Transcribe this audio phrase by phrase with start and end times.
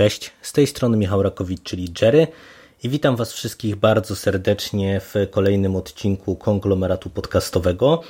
[0.00, 2.26] Cześć, z tej strony Michał Rakowicz, czyli Jerry
[2.82, 8.02] i witam Was wszystkich bardzo serdecznie w kolejnym odcinku konglomeratu podcastowego,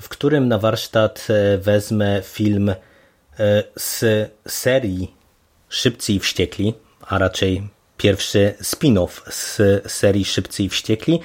[0.00, 2.74] w którym na warsztat e, wezmę film e,
[3.76, 4.04] z
[4.48, 5.14] serii
[5.68, 9.60] Szybcy i Wściekli, a raczej pierwszy spin-off z
[9.92, 11.20] serii Szybcy i Wściekli,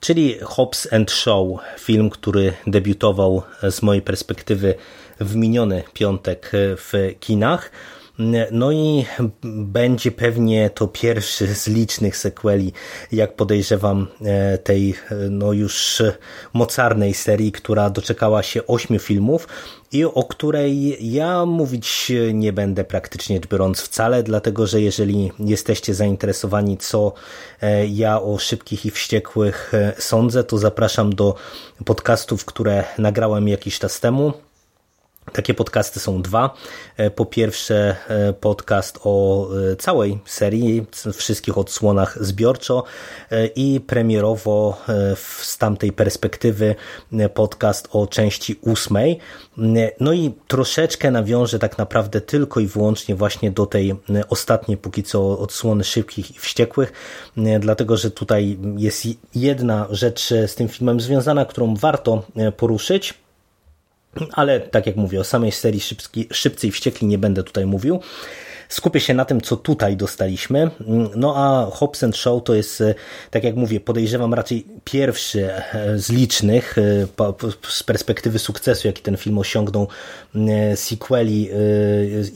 [0.00, 4.74] czyli Hobbs and Show, film, który debiutował z mojej perspektywy
[5.20, 7.70] w miniony piątek w kinach.
[8.50, 9.04] No i
[9.44, 12.72] będzie pewnie to pierwszy z licznych sequeli,
[13.12, 16.02] jak podejrzewam, e, tej e, no już
[16.52, 19.48] mocarnej serii, która doczekała się ośmiu filmów
[19.92, 26.78] i o której ja mówić nie będę praktycznie biorąc wcale, dlatego że jeżeli jesteście zainteresowani,
[26.78, 27.12] co
[27.60, 31.34] e, ja o szybkich i wściekłych sądzę, to zapraszam do
[31.84, 34.45] podcastów, które nagrałem jakiś czas temu.
[35.32, 36.54] Takie podcasty są dwa.
[36.96, 42.84] E, po pierwsze e, podcast o e, całej serii, wszystkich odsłonach zbiorczo
[43.56, 44.80] i premierowo
[45.42, 46.74] z tamtej perspektywy
[47.34, 49.18] podcast o części ósmej.
[50.00, 53.94] No i troszeczkę nawiążę tak naprawdę tylko i wyłącznie właśnie do tej
[54.28, 56.92] ostatniej póki co odsłony szybkich i wściekłych,
[57.60, 62.22] dlatego że tutaj jest jedna rzecz z tym filmem związana, którą warto
[62.56, 63.25] poruszyć
[64.32, 68.00] ale tak jak mówię, o samej serii Szybki, Szybcy i Wściekli nie będę tutaj mówił.
[68.68, 70.70] Skupię się na tym, co tutaj dostaliśmy.
[71.16, 72.94] No a Hobbs Show to jest, e,
[73.30, 76.82] tak jak mówię, podejrzewam raczej pierwszy e, z licznych e,
[77.68, 79.88] z perspektywy sukcesu, jaki ten film osiągnął,
[80.74, 81.50] sequeli,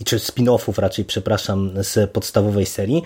[0.04, 3.02] czy spin-offów raczej, przepraszam, z podstawowej serii.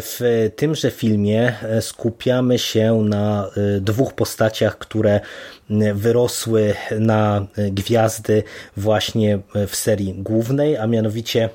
[0.00, 3.50] W tymże filmie skupiamy się na
[3.80, 5.20] dwóch postaciach, które
[5.94, 8.42] wyrosły na gwiazdy
[8.76, 11.48] właśnie w serii głównej, a mianowicie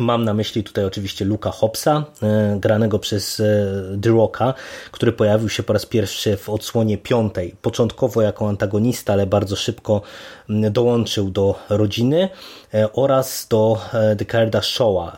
[0.00, 3.66] Mam na myśli tutaj oczywiście Luka Hobbsa, e, granego przez e,
[4.02, 4.54] The Rocka,
[4.90, 7.54] który pojawił się po raz pierwszy w odsłonie piątej.
[7.62, 10.02] Początkowo jako antagonista, ale bardzo szybko
[10.48, 12.28] dołączył do rodziny
[12.74, 13.78] e, oraz do
[14.16, 15.16] Decarda Showa,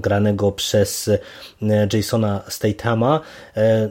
[0.00, 1.10] granego przez
[1.92, 3.20] Jasona Statama.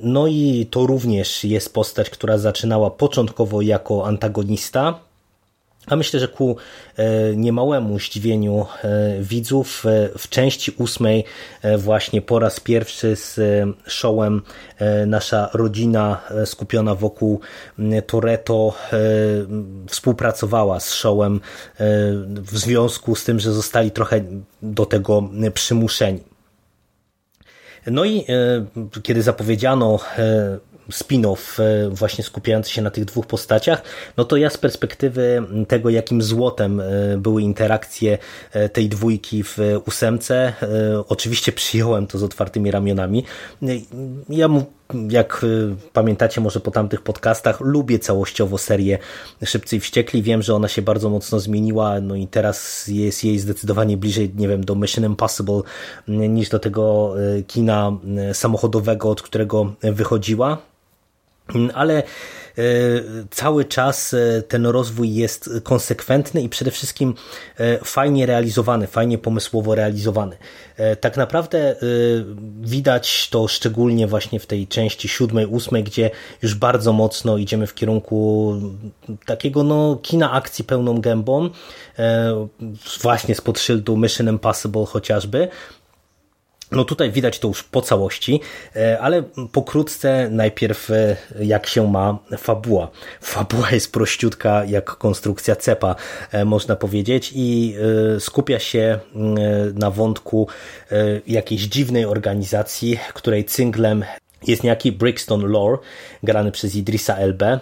[0.02, 5.00] No i to również jest postać, która zaczynała początkowo jako antagonista,
[5.88, 6.58] a myślę, że ku
[6.98, 11.24] e, niemałemu zdziwieniu e, widzów e, w części ósmej
[11.78, 13.40] właśnie po raz pierwszy z
[13.88, 14.42] showem
[15.08, 17.40] nasza rodzina skupiona wokół
[18.08, 18.74] Toreto
[19.88, 21.40] współpracowała z showem
[22.30, 24.22] w związku z tym, że zostali trochę
[24.62, 26.24] do tego przymuszeni.
[27.88, 28.26] No i
[29.04, 30.00] kiedy zapowiedziano
[30.92, 33.82] spin-off e, właśnie skupiający się na tych dwóch postaciach,
[34.18, 38.18] no to ja z perspektywy tego, jakim złotem e, były interakcje
[38.52, 39.58] e, tej dwójki w
[39.88, 40.54] ósemce,
[41.08, 43.24] oczywiście przyjąłem to z otwartymi ramionami.
[44.30, 44.66] Ja mu
[45.10, 45.46] jak
[45.94, 48.98] pamiętacie może po tamtych podcastach, lubię całościowo serię
[49.46, 50.24] Szybcy i Wściekli.
[50.24, 54.48] Wiem, że ona się bardzo mocno zmieniła, no i teraz jest jej zdecydowanie bliżej, nie
[54.48, 55.62] wiem, do Mission Impossible
[56.08, 57.16] niż do tego
[57.48, 57.92] kina
[58.34, 60.73] samochodowego, od którego wychodziła.
[61.74, 62.04] Ale e,
[63.32, 67.14] cały czas e, ten rozwój jest konsekwentny i przede wszystkim
[67.58, 70.38] e, fajnie realizowany, fajnie pomysłowo realizowany.
[71.02, 71.76] Tak naprawdę
[72.62, 76.12] widać to szczególnie właśnie w tej części siódmej, ósmej, gdzie
[76.42, 78.54] już bardzo mocno idziemy w kierunku
[79.26, 81.50] takiego no, kina akcji pełną gębą,
[83.02, 85.48] właśnie spod szyldu Mission Impossible chociażby,
[86.76, 88.40] no tutaj widać to już po całości,
[88.76, 92.92] e, ale pokrótce najpierw e, jak się ma fabuła.
[93.22, 95.96] Fabuła jest prościutka jak konstrukcja cepa,
[96.32, 97.76] e, można powiedzieć i
[98.20, 99.00] skupia się
[99.74, 100.48] na wątku
[101.28, 104.06] jakiejś dziwnej organizacji, której cynglem
[104.48, 105.78] jest niejaki Brixton Lore,
[106.24, 107.60] grany przez Idrisa Elbe.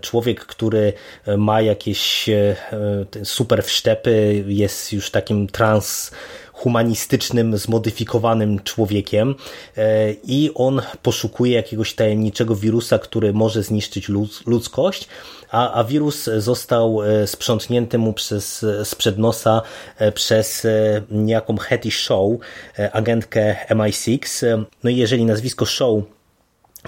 [0.00, 0.92] Człowiek, który
[1.38, 2.30] ma jakieś
[3.24, 6.10] super wszczepy, jest już takim trans
[6.62, 9.34] humanistycznym, zmodyfikowanym człowiekiem
[10.24, 14.08] i on poszukuje jakiegoś tajemniczego wirusa, który może zniszczyć
[14.46, 15.08] ludzkość,
[15.50, 19.62] a, a wirus został sprzątnięty mu przez, sprzed nosa
[20.14, 20.66] przez
[21.10, 22.30] niejaką Hetty Show,
[22.92, 24.46] agentkę MI6.
[24.84, 26.02] No i jeżeli nazwisko Show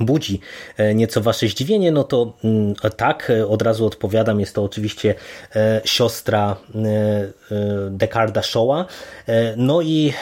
[0.01, 0.41] budzi
[0.77, 5.15] e, nieco wasze zdziwienie, no to mm, tak, e, od razu odpowiadam, jest to oczywiście
[5.57, 6.57] e, siostra
[7.91, 8.87] Decarda Showa,
[9.57, 10.13] no i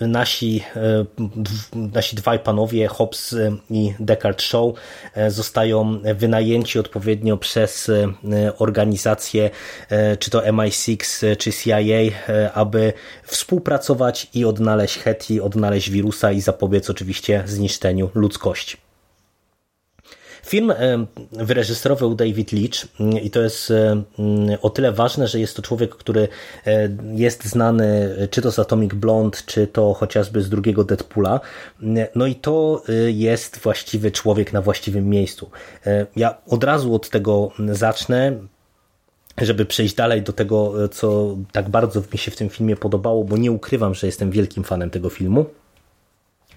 [0.00, 0.64] nasi,
[1.74, 3.36] nasi dwaj panowie, Hobbs
[3.70, 4.74] i Descartes Show
[5.28, 7.90] zostają wynajęci odpowiednio przez
[8.58, 9.50] organizację,
[10.18, 11.76] czy to MI6, czy CIA,
[12.54, 12.92] aby
[13.24, 18.91] współpracować i odnaleźć Hetty, odnaleźć wirusa i zapobiec oczywiście zniszczeniu ludzkości.
[20.46, 25.40] Film e, wyreżyserował David Leach mm, i to jest e, mm, o tyle ważne, że
[25.40, 26.28] jest to człowiek, który
[26.66, 31.40] e, jest znany czy to z Atomic Blonde, czy to chociażby z drugiego Deadpoola.
[31.82, 35.50] Mm, no i to jest właściwy człowiek na właściwym miejscu.
[36.16, 38.32] Ja od razu od tego zacznę
[39.38, 43.36] żeby przejść dalej do tego, co tak bardzo mi się w tym filmie podobało, bo
[43.36, 45.46] nie ukrywam, że jestem wielkim fanem tego filmu.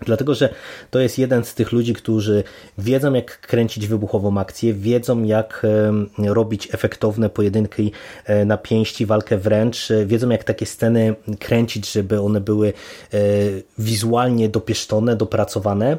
[0.02, 0.50] Dlatego, że
[0.92, 2.44] to jest jeden z tych ludzi, którzy
[2.78, 5.66] wiedzą, jak kręcić wybuchową akcję, wiedzą, jak
[6.18, 7.92] robić efektowne pojedynki
[8.26, 12.74] e, na pięści, walkę wręcz, e, wiedzą, jak takie sceny kręcić, żeby one były
[13.14, 13.20] e,
[13.78, 15.98] wizualnie dopieszczone, dopracowane.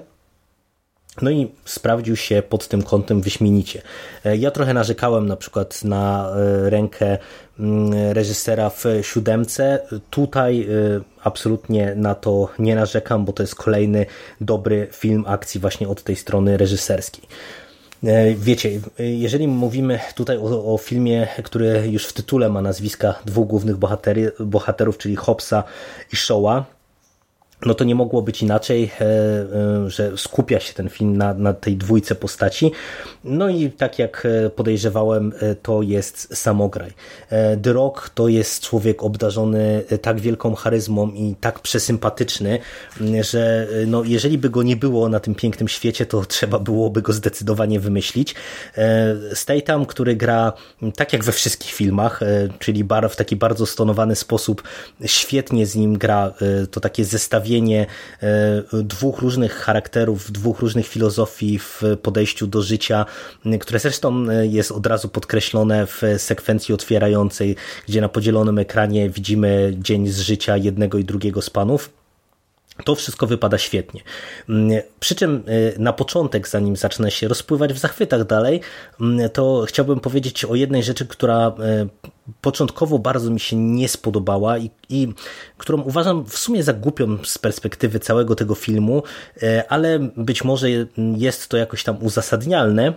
[1.23, 3.83] No i sprawdził się pod tym kątem wyśmienicie.
[4.39, 6.33] Ja trochę narzekałem na przykład na
[6.63, 7.19] rękę
[7.59, 9.79] mm, reżysera w siódemce.
[10.11, 10.69] Tutaj
[11.25, 14.07] absolutnie na to nie narzekam, bo to jest kolejny
[14.41, 17.25] dobry film akcji właśnie od tej strony reżyserskiej.
[18.05, 23.49] E, wiecie, jeżeli mówimy tutaj o, o, filmie, który już w tytule ma nazwiska dwóch
[23.49, 25.65] głównych bohatery, bohaterów, czyli Hobbsa
[26.13, 26.65] i Showa,
[27.65, 31.53] no to nie mogło być inaczej, e, e, że skupia się ten film na, na
[31.53, 32.73] tej dwójce postaci.
[33.25, 35.33] No i tak jak e, podejrzewałem,
[35.63, 36.91] to jest samograj.
[37.63, 42.59] The Rock to jest człowiek obdarzony tak wielką charyzmą i tak przesympatyczny,
[43.21, 47.13] że no, jeżeli by go nie było na tym pięknym świecie, to trzeba byłoby go
[47.13, 48.35] zdecydowanie wymyślić.
[49.35, 50.53] Statham, który gra
[50.97, 52.21] tak jak we wszystkich filmach,
[52.59, 54.63] czyli w taki bardzo stonowany sposób,
[55.05, 56.33] świetnie z nim gra
[56.71, 57.87] to takie zestawienie zestawienie
[58.23, 63.07] e, dwóch różnych charakterów, dwóch różnych filozofii w podejściu do życia,
[63.61, 67.57] które zresztą e, jest od razu podkreślone w sekwencji otwierającej,
[67.89, 71.91] gdzie na podzielonym ekranie widzimy dzień z życia jednego i drugiego z panów.
[72.85, 74.01] To wszystko wypada świetnie.
[74.49, 78.61] Mm, przy czym y, na początek, zanim zacznę się rozpływać w zachwytach dalej,
[79.01, 84.59] mm, to chciałbym powiedzieć o jednej rzeczy, która y, początkowo bardzo mi się nie spodobała
[84.59, 85.09] i, i
[85.59, 89.03] którą uważam w sumie za głupią z perspektywy całego tego filmu,
[89.43, 90.69] y, ale być może
[91.17, 92.93] jest to jakoś tam uzasadnialne.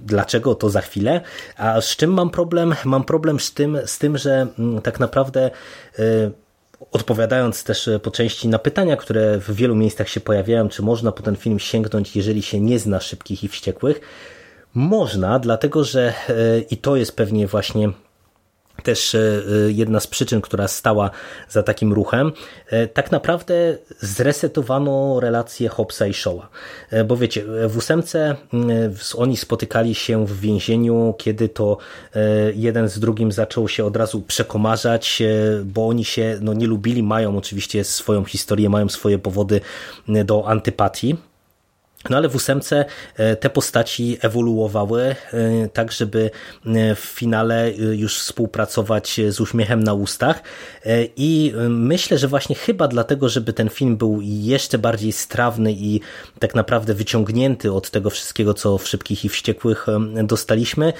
[0.00, 1.20] Dlaczego to za chwilę?
[1.56, 2.74] A z czym mam problem?
[2.84, 5.50] Mam problem z tym, z tym że mm, tak naprawdę
[6.92, 11.12] odpowiadając też e, po części na pytania, które w wielu miejscach się pojawiają, czy można
[11.12, 14.00] po ten film sięgnąć, jeżeli się nie zna szybkich i wściekłych,
[14.74, 17.92] można, dlatego że e, i to jest pewnie właśnie
[18.82, 21.10] też e, e, jedna z przyczyn, która stała
[21.48, 22.32] za takim ruchem,
[22.66, 26.48] e, tak naprawdę zresetowano relacje Hobbesa i Showa.
[27.06, 28.36] Bo wiecie, w ósemce
[29.16, 31.76] oni spotykali się w więzieniu, kiedy to
[32.54, 35.22] jeden z drugim zaczął się od razu przekomarzać,
[35.64, 39.60] bo oni się no, nie lubili, mają oczywiście swoją historię, mają swoje powody
[40.08, 41.29] do antypatii.
[42.08, 42.84] No ale w ósemce
[43.16, 45.16] e, te postaci ewoluowały e,
[45.72, 46.30] tak, żeby
[46.66, 50.42] e, w finale już współpracować z uśmiechem na ustach
[51.16, 56.00] i myślę, że właśnie chyba dlatego, żeby ten film był jeszcze bardziej strawny i
[56.38, 59.86] tak naprawdę wyciągnięty od tego wszystkiego, co w Szybkich i Wściekłych
[60.24, 60.92] dostaliśmy,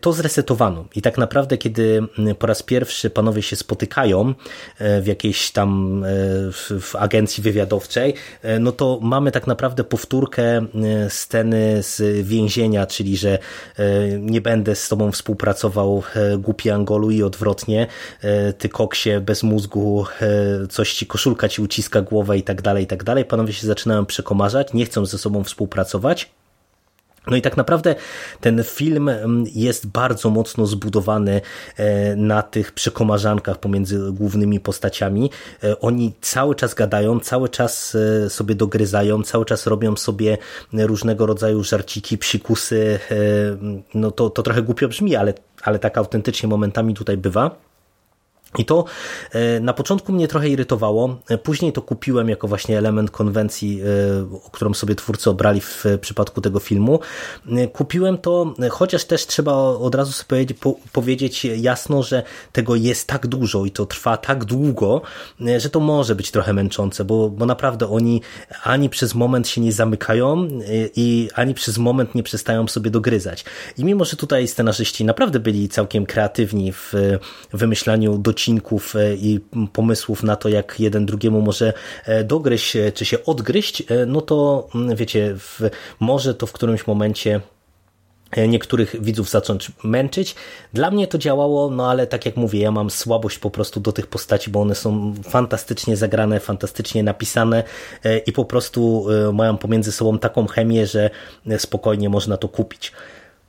[0.00, 0.84] to zresetowano.
[0.96, 2.02] I tak naprawdę, kiedy
[2.38, 4.34] po raz pierwszy panowie się spotykają
[5.02, 6.02] w jakiejś tam
[6.80, 8.14] w agencji wywiadowczej,
[8.60, 13.38] no to mamy tak naprawdę powtórkę powtórkę e, sceny z więzienia, czyli że
[13.76, 17.86] e, nie będę z tobą współpracował e, głupi Angolu i odwrotnie,
[18.58, 20.06] ty koksie bez mózgu,
[20.70, 23.24] coś ci koszulka ci uciska głowę i tak dalej, i tak dalej.
[23.24, 26.30] Panowie się zaczynają przekomarzać, nie chcą ze sobą współpracować.
[27.26, 27.94] No i tak naprawdę
[28.40, 31.40] ten film mm, jest bardzo mocno zbudowany
[31.76, 35.30] e, na tych przekomarzankach pomiędzy głównymi postaciami.
[35.64, 40.38] E, oni cały czas gadają, cały czas e, sobie dogryzają, cały czas robią sobie
[40.72, 42.98] różnego rodzaju żarciki, psikusy.
[43.94, 47.73] No to, to trochę głupio brzmi, ale, ale tak autentycznie momentami tutaj bywa.
[48.58, 48.84] I to
[49.32, 53.84] e, na początku mnie trochę irytowało, e, później to kupiłem jako właśnie element konwencji, e,
[54.52, 57.00] którą sobie twórcy obrali w przypadku tego filmu.
[57.72, 60.46] Kupiłem to, chociaż też trzeba od razu sobie
[60.92, 65.02] powiedzieć jasno, że tego jest tak dużo i to trwa tak długo,
[65.58, 68.20] że to może być trochę męczące, bo, bo naprawdę oni
[68.62, 70.48] ani przez moment się nie zamykają
[70.96, 73.44] i ani przez moment nie przestają sobie dogryzać.
[73.78, 76.92] I mimo, że tutaj scenarzyści naprawdę byli całkiem kreatywni w
[77.52, 79.40] wymyślaniu docinków odcinków e, i
[79.72, 81.72] pomysłów na to, jak jeden drugiemu może
[82.04, 85.60] e, dogryźć, e, czy się odgryźć, no to mm, wiecie, w,
[86.00, 87.40] może to w którymś momencie
[88.48, 90.34] niektórych widzów zacząć męczyć.
[90.72, 93.92] Dla mnie to działało, no ale tak jak mówię, ja mam słabość po prostu do
[93.92, 97.64] tych postaci, bo one są fantastycznie zagrane, fantastycznie napisane
[98.26, 101.10] i po prostu mają pomiędzy sobą taką chemię, że
[101.58, 102.92] spokojnie można to kupić.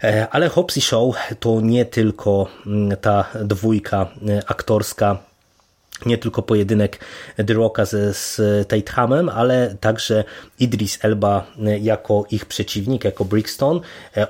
[0.05, 5.17] E, ale Hobbs Show to nie tylko mm, ta dwójka e, aktorska,
[6.05, 6.99] nie tylko pojedynek
[7.47, 10.23] The Rocka z, z Tatehamem, ale także
[10.59, 13.81] Idris Elba e, jako ich przeciwnik, jako Brixton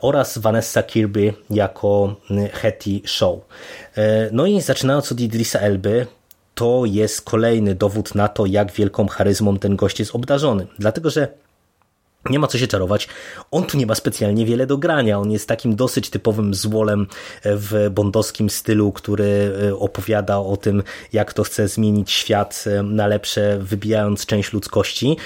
[0.02, 2.16] oraz Vanessa Kirby jako
[2.54, 3.40] Hetty Show.
[4.32, 6.08] No i zaczynając od Idrisa Elby,
[6.56, 10.68] to jest kolejny dowód na to, jak wielką charyzmą ten gość jest obdarzony.
[10.80, 11.28] Dlatego, że
[12.30, 13.08] nie ma co się czarować.
[13.52, 15.20] On tu nie ma specjalnie wiele do grania.
[15.20, 17.08] On jest takim dosyć typowym złolem
[17.44, 23.08] w bondowskim stylu, który e, opowiada o tym, jak to chce zmienić świat e, na
[23.08, 25.18] lepsze, wybijając część ludzkości,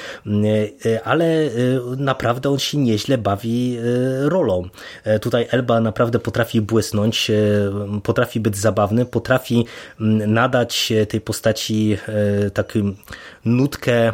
[0.85, 1.49] e, ale
[1.97, 3.77] naprawdę on się nieźle bawi
[4.21, 4.69] rolą.
[5.21, 7.31] Tutaj Elba naprawdę potrafi błysnąć,
[8.03, 9.65] potrafi być zabawny, potrafi
[10.27, 11.97] nadać tej postaci
[12.53, 12.79] taką
[13.45, 14.13] nutkę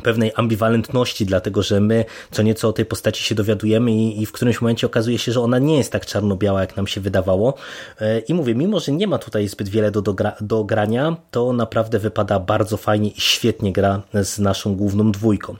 [0.00, 4.32] pewnej ambiwalentności, dlatego że my co nieco o tej postaci się dowiadujemy i, i, w
[4.32, 7.54] którymś momencie okazuje się, że ona nie jest tak czarno-biała, jak nam się wydawało.
[8.00, 11.52] E, I mówię, mimo że nie ma tutaj zbyt wiele do, do, do grania, to
[11.52, 15.56] naprawdę wypada bardzo fajnie i świetnie gra z naszą główną dwójką.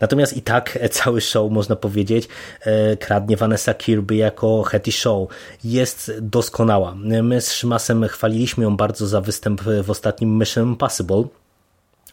[0.00, 2.28] Natomiast i tak cały show, można powiedzieć,
[2.60, 5.28] e, kradnie Vanessa Kirby jako Hetty Show.
[5.64, 6.94] Jest doskonała.
[7.22, 11.24] My z Szymasem chwaliliśmy ją bardzo za występ w ostatnim Mission Impossible,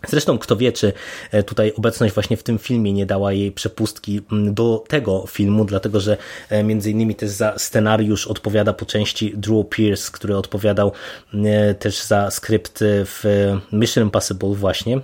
[0.07, 0.93] Zresztą kto wie, czy
[1.31, 5.65] e, tutaj obecność właśnie w tym filmie nie dała jej przepustki mm, do tego filmu,
[5.65, 6.17] dlatego że
[6.49, 10.91] e, między innymi też za scenariusz odpowiada po części Drew Pierce, który odpowiadał
[11.33, 13.23] e, też za skrypt w
[13.71, 15.01] Mission Impossible właśnie,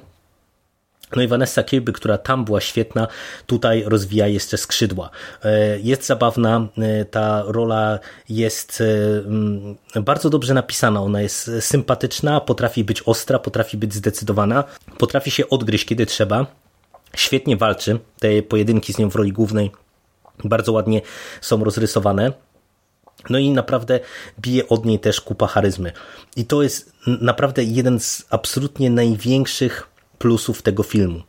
[1.15, 3.08] no i Vanessa Kirby, która tam była świetna,
[3.46, 5.10] tutaj rozwija jeszcze skrzydła.
[5.44, 8.00] E, jest zabawna, e, ta rola
[8.30, 14.63] jest e, mm, bardzo dobrze napisana, ona jest sympatyczna, potrafi być ostra, potrafi być zdecydowana,
[14.98, 16.46] potrafi się odgryźć kiedy trzeba,
[17.15, 19.72] świetnie walczy, te pojedynki z nią w roli głównej
[20.44, 21.01] bardzo ładnie
[21.41, 22.32] są rozrysowane.
[23.30, 24.00] No i naprawdę
[24.39, 25.91] bije od niej też kupa charyzmy.
[26.36, 29.90] I to jest naprawdę jeden z absolutnie największych
[30.22, 31.22] plusów tego filmu.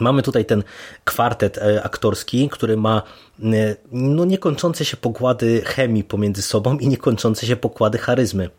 [0.00, 0.62] Mamy tutaj ten
[1.04, 3.02] kwartet e, aktorski, który ma
[3.42, 8.50] e, no, niekończące się pokłady chemii pomiędzy sobą i niekończące się pokłady charyzmy.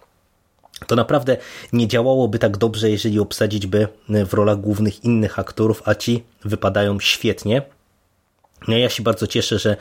[0.88, 1.38] To naprawdę
[1.74, 6.24] nie działałoby tak dobrze, jeżeli obsadzić by e, w rolach głównych innych aktorów, a ci
[6.46, 7.62] wypadają świetnie.
[8.68, 9.78] No, ja się bardzo cieszę, że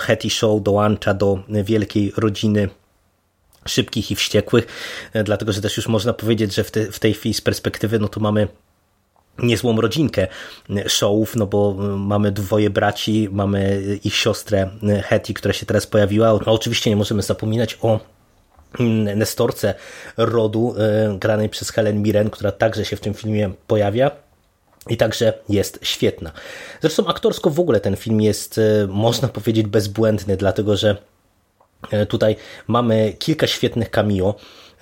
[0.00, 2.68] Hetty Show dołącza do wielkiej rodziny
[3.66, 4.66] szybkich i wściekłych,
[5.24, 8.08] dlatego że też już można powiedzieć, że w, te, w tej chwili z perspektywy no
[8.08, 8.48] to mamy
[9.38, 10.26] niezłą rodzinkę
[10.86, 14.70] showów, no bo mamy dwoje braci, mamy ich siostrę
[15.04, 16.38] Hetty, która się teraz pojawiła.
[16.46, 18.00] No, oczywiście nie możemy zapominać o
[19.16, 19.74] Nestorce
[20.16, 24.10] rodu, e, granej przez Helen Mirren, która także się w tym filmie pojawia.
[24.90, 26.32] I także jest świetna.
[26.80, 30.96] Zresztą aktorsko w ogóle ten film jest, e, można powiedzieć, bezbłędny, dlatego że e,
[32.08, 32.36] tutaj
[32.66, 34.34] mamy kilka świetnych cameo.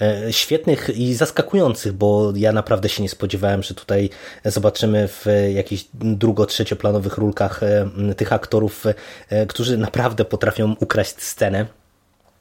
[0.03, 4.11] E, świetnych i zaskakujących, bo ja naprawdę się nie spodziewałem, że tutaj
[4.45, 8.85] zobaczymy w jakichś drugo-trzecioplanowych rulkach e, tych aktorów,
[9.29, 11.67] e, którzy naprawdę potrafią ukraść scenę.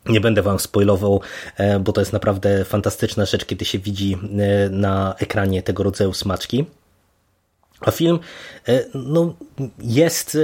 [0.05, 1.21] Nie będę wam spoilował,
[1.79, 4.17] bo to jest naprawdę fantastyczna rzecz, kiedy się widzi
[4.69, 6.65] na ekranie tego rodzaju smaczki.
[7.81, 8.19] A film
[8.93, 9.35] no,
[9.79, 10.37] jest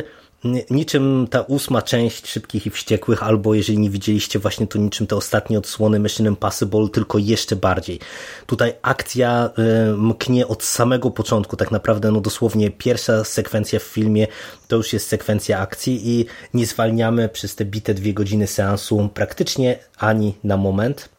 [0.69, 5.15] niczym ta ósma część Szybkich i Wściekłych, albo jeżeli nie widzieliście właśnie to niczym te
[5.15, 7.99] ostatnie odsłony Mission Impossible, tylko jeszcze bardziej.
[8.45, 14.27] Tutaj akcja y, mknie od samego początku, tak naprawdę no dosłownie pierwsza sekwencja w filmie
[14.67, 19.79] to już jest sekwencja akcji i nie zwalniamy przez te bite dwie godziny seansu praktycznie
[19.97, 21.09] ani na moment.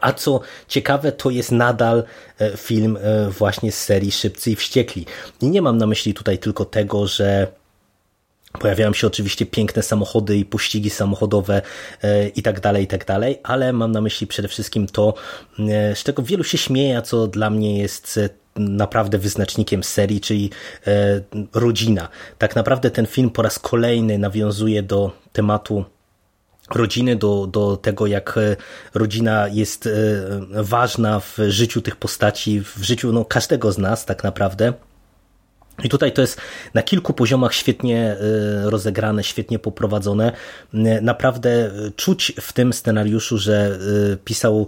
[0.00, 2.04] A co ciekawe, to jest nadal
[2.38, 5.06] e, film e, właśnie z serii Szybcy i Wściekli.
[5.40, 7.46] I nie mam na myśli tutaj tylko tego, że
[8.52, 11.62] Pojawiają się oczywiście piękne samochody i pościgi samochodowe
[12.36, 15.14] i tak dalej, i tak dalej, ale mam na myśli przede wszystkim to,
[15.94, 18.20] z czego wielu się śmieje, co dla mnie jest
[18.56, 20.50] naprawdę wyznacznikiem serii, czyli
[21.54, 22.08] rodzina.
[22.38, 25.84] Tak naprawdę ten film po raz kolejny nawiązuje do tematu
[26.70, 28.56] rodziny, do, do tego, jak e,
[28.94, 29.90] rodzina jest e,
[30.62, 34.72] ważna w życiu tych postaci, w życiu no, każdego z nas tak naprawdę.
[35.84, 36.40] I tutaj to jest
[36.74, 38.16] na kilku poziomach świetnie
[38.66, 40.32] y, rozegrane, świetnie poprowadzone.
[40.74, 43.78] Y, naprawdę czuć w tym scenariuszu, że
[44.24, 44.66] pisał,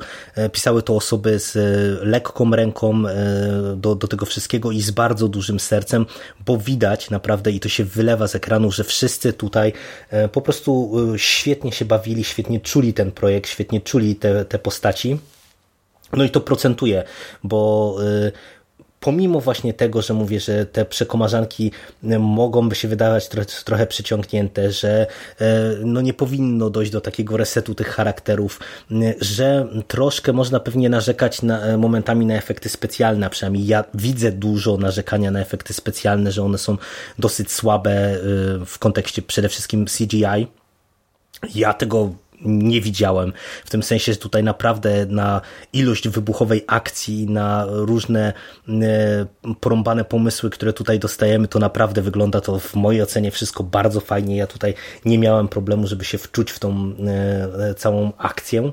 [0.53, 1.55] pisały to osoby z
[2.03, 3.03] lekką ręką
[3.77, 6.07] do, do tego wszystkiego i z bardzo dużym sercem,
[6.47, 9.73] bo widać naprawdę i to się wylewa z ekranu, że wszyscy tutaj
[10.33, 15.19] po prostu świetnie się bawili, świetnie czuli ten projekt, świetnie czuli te, te postaci.
[16.13, 17.05] No i to procentuje,
[17.43, 17.97] bo
[19.05, 21.71] pomimo właśnie tego, że mówię, że te przekomarzanki
[22.19, 25.07] mogą by się wydawać trochę, trochę przyciągnięte, że
[25.41, 25.47] e,
[25.85, 28.61] no nie powinno dojść do takiego resetu tych charakterów,
[29.21, 34.77] że troszkę można pewnie narzekać na, e, momentami na efekty specjalne, przynajmniej ja widzę dużo
[34.77, 36.77] narzekania na efekty specjalne, że one są
[37.19, 38.19] dosyć słabe e,
[38.67, 40.47] w kontekście przede wszystkim CGI.
[41.55, 42.13] Ja tego
[42.45, 43.33] nie widziałem.
[43.65, 45.41] W tym sensie, że tutaj naprawdę na
[45.73, 48.33] ilość wybuchowej akcji, na różne
[48.69, 49.27] e,
[49.61, 54.37] porąbane pomysły, które tutaj dostajemy, to naprawdę wygląda to w mojej ocenie wszystko bardzo fajnie.
[54.37, 54.75] Ja tutaj
[55.05, 58.73] nie miałem problemu, żeby się wczuć w tą e, całą akcję.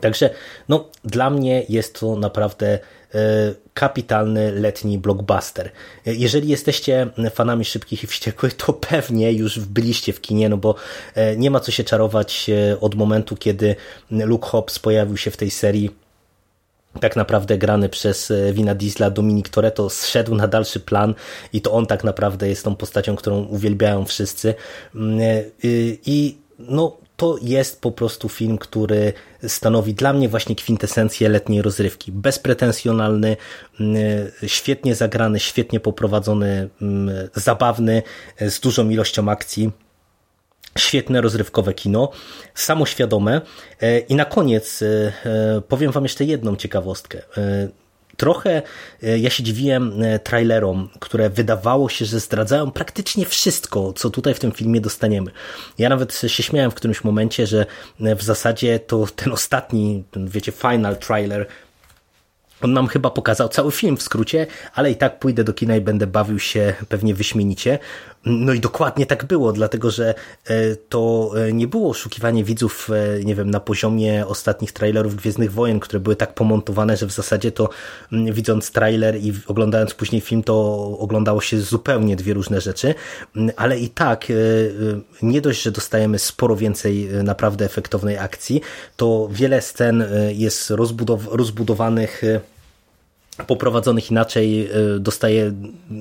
[0.00, 0.30] Także
[0.68, 2.78] no, dla mnie jest to naprawdę
[3.14, 5.70] E, kapitalny letni blockbuster.
[6.06, 10.74] Jeżeli jesteście fanami szybkich i wściekłych, to pewnie już byliście w kinie, no bo
[11.14, 13.76] e, nie ma co się czarować e, od momentu, kiedy
[14.10, 15.90] Luke Hobbs pojawił się w tej serii
[17.00, 21.14] tak naprawdę grany przez Wina Diesla Dominik Toretto zszedł na dalszy plan
[21.52, 24.54] i to on tak naprawdę jest tą postacią, którą uwielbiają wszyscy
[24.94, 25.20] mm,
[26.06, 29.12] i no to jest po prostu film, który
[29.46, 32.12] stanowi dla mnie właśnie kwintesencję letniej rozrywki.
[32.12, 33.36] Bezpretensjonalny,
[33.80, 33.96] mm,
[34.46, 38.02] świetnie zagrany, świetnie poprowadzony, mm, zabawny,
[38.40, 39.70] z dużą ilością akcji.
[40.78, 42.10] Świetne rozrywkowe kino,
[42.54, 43.40] samoświadome.
[43.80, 44.86] E, I na koniec e,
[45.24, 47.22] e, powiem Wam jeszcze jedną ciekawostkę.
[48.20, 48.62] Trochę
[49.02, 54.34] e, ja się dziwiłem e, trailerom, które wydawało się, że zdradzają praktycznie wszystko, co tutaj
[54.34, 55.30] w tym filmie dostaniemy.
[55.78, 57.66] Ja nawet się śmiałem w którymś momencie, że
[58.00, 61.46] e, w zasadzie to ten ostatni, wiecie, final trailer
[62.62, 65.80] on nam chyba pokazał cały film w skrócie, ale i tak pójdę do kina i
[65.80, 67.78] będę bawił się pewnie wyśmienicie.
[68.24, 73.24] No i dokładnie tak było, dlatego że e, to e, nie było oszukiwanie widzów, e,
[73.24, 77.52] nie wiem, na poziomie ostatnich trailerów Gwiezdnych Wojen, które były tak pomontowane, że w zasadzie
[77.52, 77.68] to
[78.12, 82.94] mm, widząc trailer i oglądając później film, to oglądało się zupełnie dwie różne rzeczy,
[83.36, 84.26] mm, ale i tak
[85.22, 88.60] nie dość, że dostajemy sporo więcej naprawdę efektownej akcji,
[88.96, 92.22] to wiele scen jest rozbudow rozbudowanych
[93.46, 95.52] poprowadzonych inaczej e, dostaje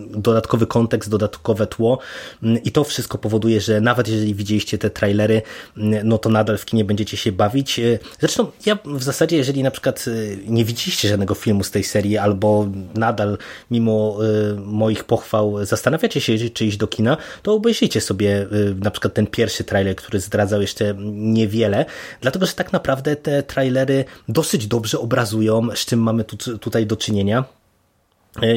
[0.09, 1.99] dodatkowy kontekst, dodatkowe tło.
[2.43, 5.41] Mm, i to wszystko powoduje, że nawet jeżeli widzieliście te trailery,
[5.77, 7.79] mm, no to nadal w kinie będziecie się bawić.
[7.79, 10.11] E, zresztą ja w zasadzie, jeżeli na przykład e,
[10.51, 13.37] nie widzieliście żadnego filmu z tej serii albo nadal
[13.71, 14.19] mimo
[14.65, 18.47] moich pochwał zastanawiacie się, czy iść do kina, to obejrzyjcie sobie
[18.79, 21.85] na przykład ten pierwszy trailer, który zdradzał jeszcze niewiele,
[22.21, 26.97] dlatego, że tak naprawdę te trailery dosyć dobrze obrazują, z czym mamy tu, tutaj do
[26.97, 27.28] czynienia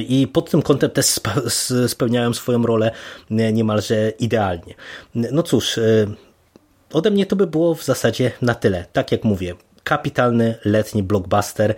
[0.08, 1.06] i pod tym kątem też
[1.87, 2.90] spełniają swoją rolę
[3.30, 4.74] niemalże idealnie.
[5.14, 6.06] No cóż, e,
[6.92, 8.85] ode mnie to by było w zasadzie na tyle.
[8.92, 9.54] Tak jak mówię,
[9.85, 11.74] kapitalny letni blockbuster e,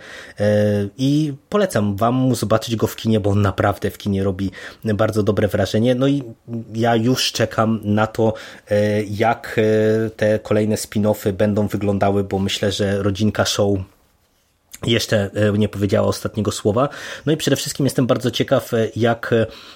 [0.97, 4.51] i polecam wam zobaczyć go w kinie, bo on naprawdę w kinie robi
[4.83, 5.95] bardzo dobre wrażenie.
[5.95, 6.23] No i
[6.73, 8.33] ja już czekam na to,
[8.69, 9.59] e, jak
[10.17, 13.79] te kolejne spin-offy będą wyglądały, bo myślę, że rodzinka show
[14.87, 16.89] jeszcze e, nie powiedziała ostatniego słowa.
[17.25, 19.33] No i przede wszystkim jestem bardzo ciekaw, e, jak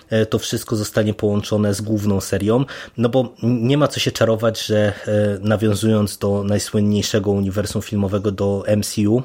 [0.10, 2.66] e, to wszystko zostanie połączone z główną serią,
[2.98, 4.94] no bo nie ma co się czarować, że
[5.42, 9.24] nawiązując do najsłynniejszego uniwersum filmowego do MCU,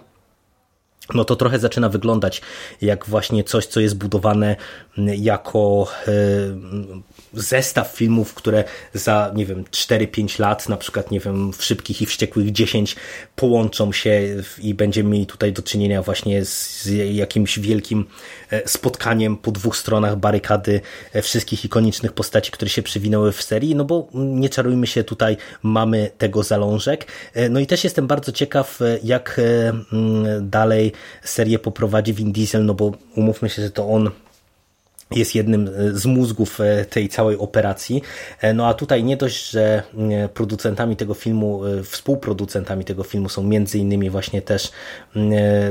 [1.15, 2.43] no to trochę zaczyna wyglądać
[2.83, 4.57] jak właśnie coś, co jest budowane
[5.17, 5.89] jako
[7.35, 8.65] zestaw filmów, które
[8.95, 12.97] za, nie wiem, 4-5 lat, na przykład, nie wiem, w Szybkich i Wściekłych 10
[13.37, 14.23] połączą się
[14.59, 18.07] i będziemy mieli tutaj do czynienia właśnie z jakimś wielkim
[18.51, 20.81] e, spotkaniem po dwóch stronach barykady
[21.13, 25.37] e, wszystkich ikonicznych postaci, które się przywinęły w serii, no bo nie czarujmy się, tutaj
[25.63, 27.07] mamy tego zalążek.
[27.35, 29.41] E, no i też jestem bardzo ciekaw, jak
[30.41, 34.11] dalej serię poprowadzi Vin Diesel, no bo umówmy się, że to on
[35.11, 36.59] jest jednym z mózgów
[36.91, 38.03] tej całej operacji.
[38.55, 39.83] No a tutaj nie dość, że
[40.35, 44.73] producentami tego filmu, współproducentami tego filmu są między innymi właśnie też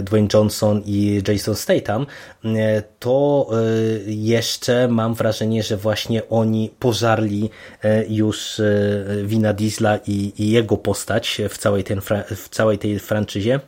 [0.03, 2.05] Dwayne Johnson i Jason Statham,
[2.99, 3.49] to
[4.05, 7.49] jeszcze mam wrażenie, że właśnie oni pożarli
[8.09, 8.61] już
[9.23, 12.01] Wina Diesla i, i jego postać w całej, ten,
[12.35, 13.59] w całej tej franczyzie.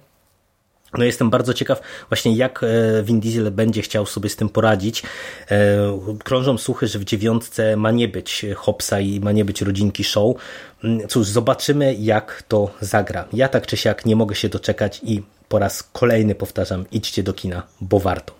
[0.97, 5.03] No jestem bardzo ciekaw właśnie jak e, Vin Diesel będzie chciał sobie z tym poradzić.
[5.51, 10.03] E, krążą słuchy, że w dziewiątce ma nie być Hopsa i ma nie być rodzinki
[10.03, 10.35] show.
[10.83, 13.27] Mm, cóż, zobaczymy jak to zagra.
[13.33, 17.33] Ja tak czy siak nie mogę się doczekać i po raz kolejny powtarzam, idźcie do
[17.33, 18.33] kina, bo warto.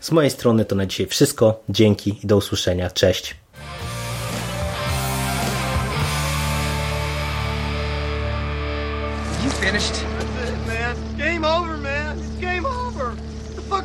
[0.00, 1.62] Z mojej strony to na dzisiaj wszystko.
[1.68, 2.90] Dzięki i do usłyszenia.
[2.90, 3.36] Cześć.
[9.44, 10.01] You finished?